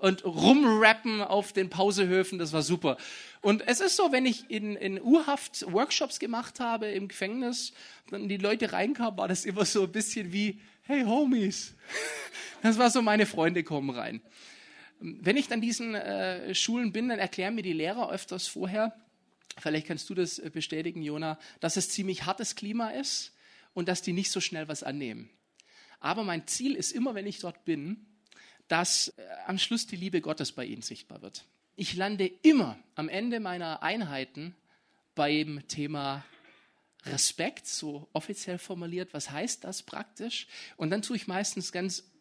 [0.00, 2.96] und rumrappen auf den Pausehöfen, das war super.
[3.40, 7.72] Und es ist so, wenn ich in, in Urhaft Workshops gemacht habe im Gefängnis,
[8.10, 11.76] dann die Leute reinkamen, war das immer so ein bisschen wie, hey Homies.
[12.62, 14.20] Das war so, meine Freunde kommen rein.
[14.98, 18.94] Wenn ich dann diesen äh, Schulen bin, dann erklären mir die Lehrer öfters vorher,
[19.58, 23.32] vielleicht kannst du das äh, bestätigen, Jona, dass es ziemlich hartes Klima ist
[23.74, 25.30] und dass die nicht so schnell was annehmen.
[26.00, 28.06] Aber mein Ziel ist immer, wenn ich dort bin,
[28.68, 31.44] dass äh, am Schluss die Liebe Gottes bei ihnen sichtbar wird.
[31.76, 34.54] Ich lande immer am Ende meiner Einheiten
[35.14, 36.24] beim Thema
[37.04, 39.12] Respekt, so offiziell formuliert.
[39.12, 40.46] Was heißt das praktisch?
[40.76, 42.11] Und dann tue ich meistens ganz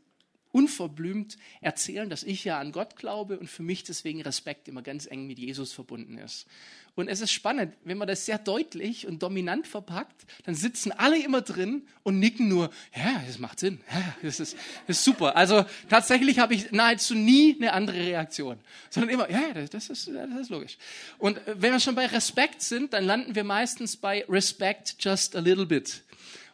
[0.52, 5.06] unverblümt erzählen, dass ich ja an Gott glaube und für mich deswegen Respekt immer ganz
[5.06, 6.48] eng mit Jesus verbunden ist.
[6.94, 11.24] Und es ist spannend, wenn man das sehr deutlich und dominant verpackt, dann sitzen alle
[11.24, 15.38] immer drin und nicken nur, ja, das macht Sinn, ja, das, ist, das ist super.
[15.38, 18.60] Also tatsächlich habe ich nahezu nie eine andere Reaktion,
[18.90, 20.78] sondern immer, ja, das ist, das ist logisch.
[21.18, 25.40] Und wenn wir schon bei Respekt sind, dann landen wir meistens bei Respect just a
[25.40, 26.04] little bit.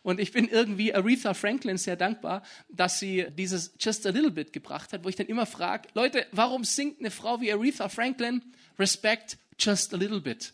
[0.08, 4.54] Und ich bin irgendwie Aretha Franklin sehr dankbar, dass sie dieses Just a Little Bit
[4.54, 8.41] gebracht hat, wo ich dann immer frage, Leute, warum singt eine Frau wie Aretha Franklin
[8.80, 10.54] Respect just a little bit?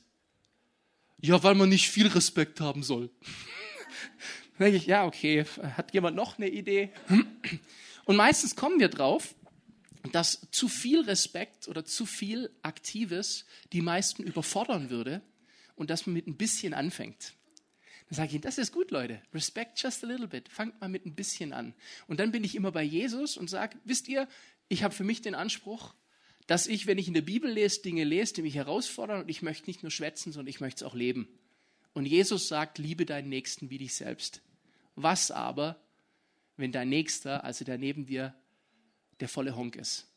[1.21, 3.11] Ja, weil man nicht viel Respekt haben soll.
[4.57, 5.45] dann denke ich, ja, okay,
[5.77, 6.89] hat jemand noch eine Idee?
[8.05, 9.35] Und meistens kommen wir drauf,
[10.11, 15.21] dass zu viel Respekt oder zu viel Aktives die meisten überfordern würde
[15.75, 17.35] und dass man mit ein bisschen anfängt.
[18.09, 19.21] Dann sage ich ihnen, das ist gut, Leute.
[19.33, 20.49] Respect just a little bit.
[20.49, 21.73] Fangt mal mit ein bisschen an.
[22.07, 24.27] Und dann bin ich immer bei Jesus und sage, wisst ihr,
[24.67, 25.93] ich habe für mich den Anspruch,
[26.47, 29.41] dass ich, wenn ich in der Bibel lese, Dinge lese, die mich herausfordern und ich
[29.41, 31.27] möchte nicht nur schwätzen, sondern ich möchte es auch leben.
[31.93, 34.41] Und Jesus sagt, liebe deinen Nächsten wie dich selbst.
[34.95, 35.81] Was aber,
[36.57, 38.35] wenn dein Nächster, also der neben dir,
[39.19, 40.07] der volle Honk ist?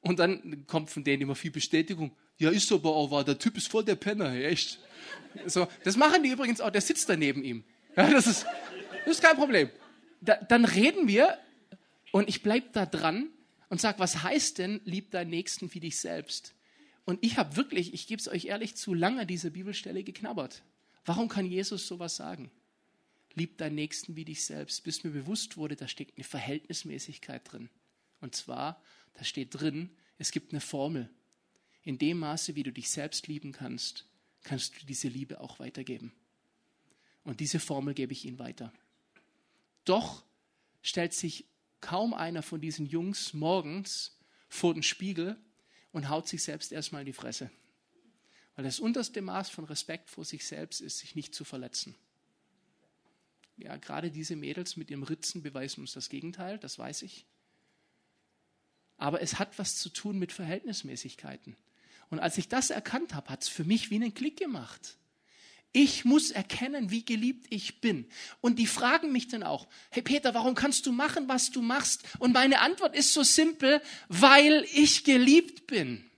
[0.00, 2.14] Und dann kommt von denen immer viel Bestätigung.
[2.38, 4.80] Ja, ist aber auch wahr, der Typ ist voll der Penner, echt.
[5.46, 7.64] So, das machen die übrigens auch, der sitzt da neben ihm.
[7.96, 8.46] Ja, das, ist,
[9.04, 9.70] das ist kein Problem.
[10.20, 11.38] Da, dann reden wir
[12.12, 13.28] und ich bleibe da dran
[13.68, 16.54] und sage, was heißt denn, lieb deinen Nächsten wie dich selbst?
[17.04, 20.62] Und ich habe wirklich, ich gebe es euch ehrlich zu, lange diese Bibelstelle geknabbert.
[21.04, 22.50] Warum kann Jesus sowas sagen?
[23.34, 24.84] Lieb deinen Nächsten wie dich selbst.
[24.84, 27.68] Bis mir bewusst wurde, da steckt eine Verhältnismäßigkeit drin.
[28.20, 28.80] Und zwar,
[29.14, 31.10] da steht drin, es gibt eine Formel.
[31.84, 34.06] In dem Maße, wie du dich selbst lieben kannst,
[34.42, 36.12] kannst du diese Liebe auch weitergeben.
[37.24, 38.72] Und diese Formel gebe ich ihnen weiter.
[39.84, 40.24] Doch
[40.82, 41.46] stellt sich
[41.80, 44.18] kaum einer von diesen Jungs morgens
[44.48, 45.36] vor den Spiegel
[45.92, 47.50] und haut sich selbst erstmal in die Fresse
[48.56, 51.94] Weil das unterste Maß von Respekt vor sich selbst ist, sich nicht zu verletzen.
[53.56, 57.24] Ja, gerade diese Mädels mit ihrem Ritzen beweisen uns das Gegenteil, das weiß ich.
[58.96, 61.56] Aber es hat was zu tun mit Verhältnismäßigkeiten.
[62.10, 64.96] Und als ich das erkannt habe, hat es für mich wie einen Klick gemacht.
[65.76, 68.06] Ich muss erkennen, wie geliebt ich bin.
[68.40, 72.04] Und die fragen mich dann auch, hey Peter, warum kannst du machen, was du machst?
[72.20, 76.08] Und meine Antwort ist so simpel, weil ich geliebt bin.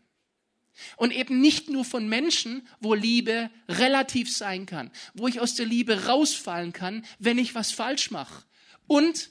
[0.97, 5.65] Und eben nicht nur von Menschen, wo Liebe relativ sein kann, wo ich aus der
[5.65, 8.45] Liebe rausfallen kann, wenn ich was falsch mache.
[8.87, 9.31] Und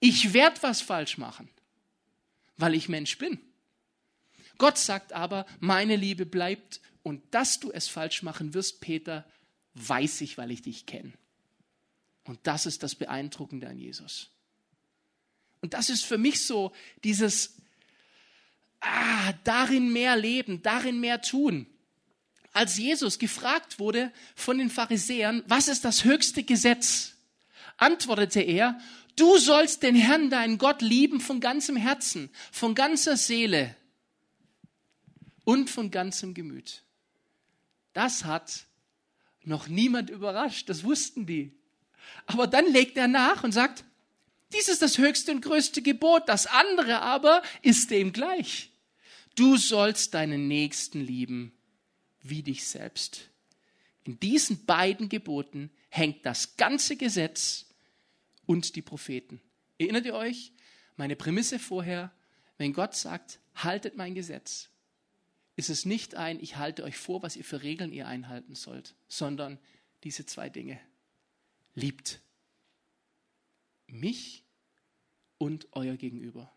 [0.00, 1.50] ich werde was falsch machen,
[2.56, 3.38] weil ich Mensch bin.
[4.58, 9.24] Gott sagt aber, meine Liebe bleibt und dass du es falsch machen wirst, Peter,
[9.74, 11.12] weiß ich, weil ich dich kenne.
[12.24, 14.30] Und das ist das Beeindruckende an Jesus.
[15.60, 16.72] Und das ist für mich so
[17.04, 17.56] dieses,
[18.80, 21.66] ah, darin mehr leben, darin mehr tun.
[22.52, 27.14] Als Jesus gefragt wurde von den Pharisäern, was ist das höchste Gesetz,
[27.76, 28.78] antwortete er,
[29.16, 33.76] du sollst den Herrn, deinen Gott, lieben von ganzem Herzen, von ganzer Seele
[35.48, 36.82] und von ganzem Gemüt.
[37.94, 38.66] Das hat
[39.44, 41.54] noch niemand überrascht, das wussten die.
[42.26, 43.82] Aber dann legt er nach und sagt,
[44.52, 48.72] dies ist das höchste und größte Gebot, das andere aber ist dem gleich.
[49.36, 51.54] Du sollst deinen Nächsten lieben
[52.20, 53.30] wie dich selbst.
[54.04, 57.64] In diesen beiden Geboten hängt das ganze Gesetz
[58.44, 59.40] und die Propheten.
[59.78, 60.52] Erinnert ihr euch?
[60.96, 62.12] Meine Prämisse vorher,
[62.58, 64.68] wenn Gott sagt, haltet mein Gesetz,
[65.58, 68.94] ist es nicht ein, ich halte euch vor, was ihr für Regeln ihr einhalten sollt,
[69.08, 69.58] sondern
[70.04, 70.78] diese zwei Dinge.
[71.74, 72.20] Liebt
[73.88, 74.44] mich
[75.36, 76.52] und euer Gegenüber.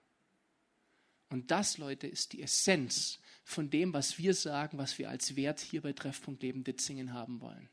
[1.29, 5.61] Und das, Leute, ist die Essenz von dem, was wir sagen, was wir als Wert
[5.61, 7.69] hier bei Treffpunkt Leben Ditzingen haben wollen.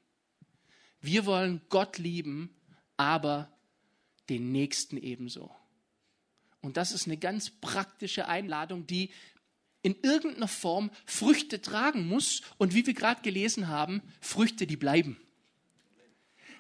[1.02, 2.56] Wir wollen Gott lieben,
[2.96, 3.52] aber
[4.30, 5.54] den Nächsten ebenso.
[6.62, 9.10] Und das ist eine ganz praktische Einladung, die
[9.88, 15.18] in irgendeiner Form Früchte tragen muss und wie wir gerade gelesen haben, Früchte, die bleiben.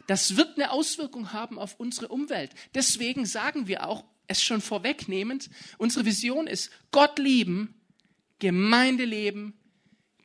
[0.06, 2.52] Das wird eine Auswirkung haben auf unsere Umwelt.
[2.74, 7.74] Deswegen sagen wir auch, es schon vorwegnehmend, unsere Vision ist Gott lieben,
[8.38, 9.52] Gemeinde leben,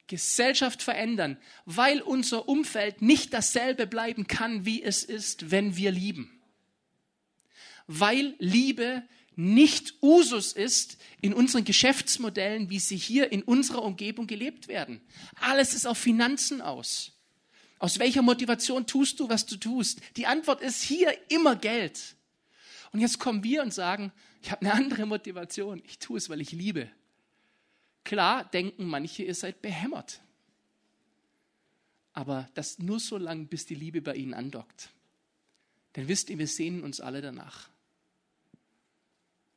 [0.08, 6.42] Gesellschaft verändern, weil unser Umfeld nicht dasselbe bleiben kann, wie es ist, wenn wir lieben.
[7.88, 9.04] Weil Liebe
[9.36, 15.02] nicht Usus ist in unseren Geschäftsmodellen, wie sie hier in unserer Umgebung gelebt werden.
[15.36, 17.12] Alles ist auf Finanzen aus.
[17.80, 20.00] Aus welcher Motivation tust du, was du tust?
[20.16, 22.16] Die Antwort ist hier immer Geld.
[22.92, 25.82] Und jetzt kommen wir und sagen, ich habe eine andere Motivation.
[25.86, 26.90] Ich tue es, weil ich liebe.
[28.04, 30.22] Klar denken manche, ihr seid behämmert.
[32.14, 34.90] Aber das nur so lange, bis die Liebe bei ihnen andockt.
[35.96, 37.70] Denn wisst ihr, wir sehnen uns alle danach.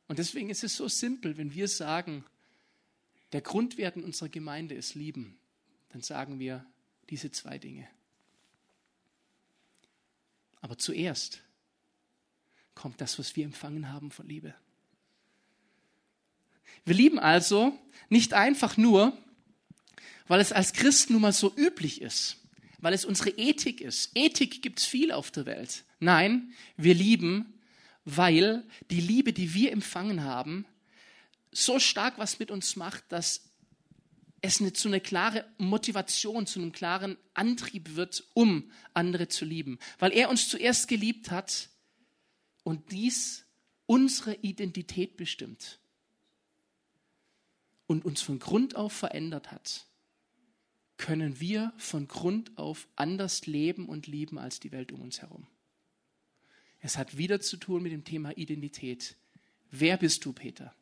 [0.07, 2.23] Und deswegen ist es so simpel, wenn wir sagen,
[3.33, 5.37] der Grundwert in unserer Gemeinde ist Lieben,
[5.89, 6.65] dann sagen wir
[7.09, 7.87] diese zwei Dinge.
[10.61, 11.41] Aber zuerst
[12.73, 14.53] kommt das, was wir empfangen haben von Liebe.
[16.85, 17.77] Wir lieben also
[18.09, 19.17] nicht einfach nur,
[20.27, 22.37] weil es als Christen nun mal so üblich ist,
[22.79, 24.11] weil es unsere Ethik ist.
[24.15, 25.83] Ethik gibt es viel auf der Welt.
[25.99, 27.56] Nein, wir lieben,
[28.09, 30.65] weil die Liebe, die wir empfangen haben,
[31.51, 33.49] so stark was mit uns macht, dass
[34.39, 39.77] es eine, zu einer klaren Motivation, zu einem klaren Antrieb wird, um andere zu lieben.
[39.99, 41.67] Weil er uns zuerst geliebt hat
[42.63, 43.45] und dies
[43.87, 45.81] unsere Identität bestimmt
[47.87, 49.85] und uns von Grund auf verändert hat,
[50.95, 55.45] können wir von Grund auf anders leben und lieben als die Welt um uns herum.
[56.87, 59.17] Es hat wieder zu tun mit dem Thema Identität.
[59.71, 60.73] Wer bist du, Peter?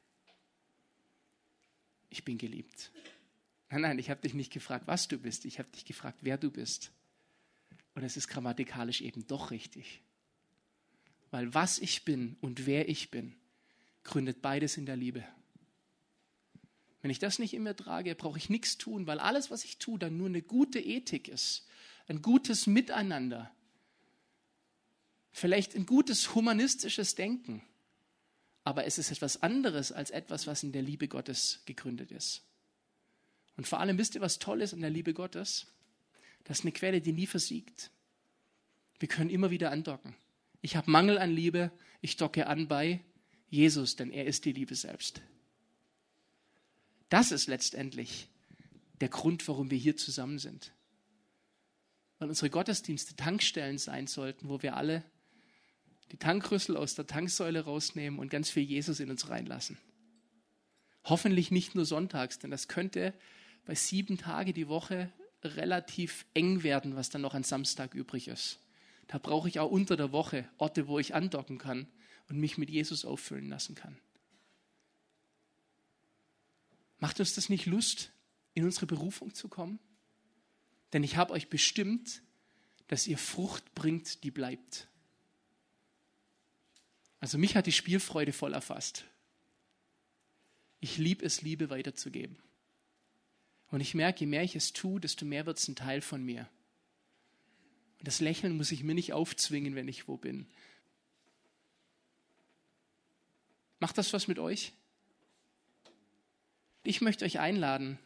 [2.12, 2.92] Ich bin geliebt.
[3.72, 5.46] Nein, nein, ich habe dich nicht gefragt, was du bist.
[5.46, 6.92] Ich habe dich gefragt, wer du bist.
[7.96, 10.04] Und es ist grammatikalisch eben doch richtig.
[11.32, 13.36] Weil was ich bin und wer ich bin,
[14.04, 15.24] gründet beides in der Liebe.
[17.02, 19.80] Wenn ich das nicht in mir trage, brauche ich nichts tun, weil alles, was ich
[19.80, 21.66] tue, dann nur eine gute Ethik ist,
[22.08, 23.52] ein gutes Miteinander,
[25.36, 27.62] vielleicht ein gutes humanistisches Denken,
[28.64, 32.42] aber es ist etwas anderes als etwas, was in der Liebe Gottes gegründet ist.
[33.58, 35.68] Und vor allem wisst ihr, was toll ist in der Liebe Gottes?
[36.46, 37.92] Das ist eine Quelle, die nie versiegt.
[38.98, 40.16] Wir können immer wieder andocken.
[40.62, 41.70] Ich habe Mangel an Liebe,
[42.00, 43.02] ich docke an bei
[43.50, 45.22] Jesus, denn er ist die Liebe selbst.
[47.10, 48.30] Das ist letztendlich
[49.02, 50.72] der Grund, warum wir hier zusammen sind.
[52.20, 55.04] weil unsere Gottesdienste Tankstellen sein sollten, wo wir alle
[56.12, 59.78] die Tankrüssel aus der Tanksäule rausnehmen und ganz viel Jesus in uns reinlassen.
[61.04, 63.14] Hoffentlich nicht nur sonntags, denn das könnte
[63.66, 65.12] bei sieben Tage die Woche
[65.44, 68.60] relativ eng werden, was dann noch an Samstag übrig ist.
[69.08, 71.88] Da brauche ich auch unter der Woche Orte, wo ich andocken kann
[72.28, 74.00] und mich mit Jesus auffüllen lassen kann.
[76.98, 78.12] Macht uns das nicht Lust,
[78.54, 79.80] in unsere Berufung zu kommen?
[80.94, 82.24] Denn ich habe euch bestimmt,
[82.88, 84.88] dass ihr Frucht bringt, die bleibt.
[87.26, 89.04] Also mich hat die Spielfreude voll erfasst.
[90.80, 92.38] Ich liebe es, Liebe weiterzugeben.
[93.72, 96.24] Und ich merke, je mehr ich es tue, desto mehr wird es ein Teil von
[96.24, 96.48] mir.
[97.98, 100.46] Und das Lächeln muss ich mir nicht aufzwingen, wenn ich wo bin.
[103.80, 104.72] Macht das was mit euch?
[106.84, 107.98] Ich möchte euch einladen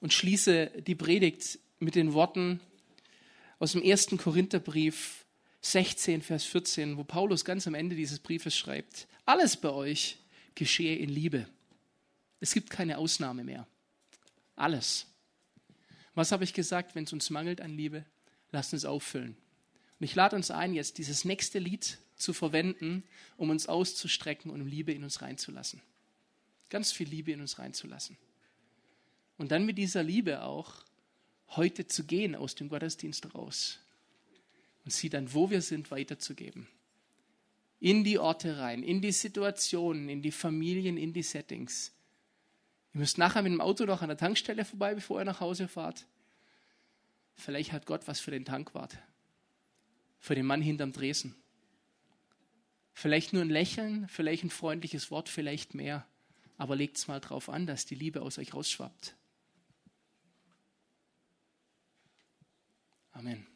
[0.00, 2.60] und schließe die Predigt mit den Worten
[3.58, 5.24] aus dem ersten Korintherbrief
[5.62, 10.18] 16, Vers 14, wo Paulus ganz am Ende dieses Briefes schreibt, alles bei euch
[10.56, 11.46] geschehe in Liebe.
[12.40, 13.66] Es gibt keine Ausnahme mehr.
[14.56, 15.06] Alles.
[16.14, 18.04] Was habe ich gesagt, wenn es uns mangelt an Liebe?
[18.50, 19.36] Lasst uns auffüllen.
[20.00, 23.04] Und ich lade uns ein, jetzt dieses nächste Lied zu verwenden,
[23.36, 25.80] um uns auszustrecken und um Liebe in uns reinzulassen.
[26.70, 28.18] Ganz viel Liebe in uns reinzulassen.
[29.38, 30.74] Und dann mit dieser Liebe auch
[31.50, 33.78] heute zu gehen aus dem Gottesdienst raus
[34.84, 36.68] und sie dann, wo wir sind, weiterzugeben.
[37.80, 41.92] In die Orte rein, in die Situationen, in die Familien, in die Settings.
[42.94, 45.66] Ihr müsst nachher mit dem Auto noch an der Tankstelle vorbei, bevor ihr nach Hause
[45.66, 46.06] fahrt.
[47.34, 48.96] Vielleicht hat Gott was für den Tankwart,
[50.20, 51.34] für den Mann hinterm Dresen.
[52.92, 56.06] Vielleicht nur ein Lächeln, vielleicht ein freundliches Wort, vielleicht mehr.
[56.58, 59.16] Aber legt es mal drauf an, dass die Liebe aus euch rausschwappt.
[63.12, 63.51] Amen.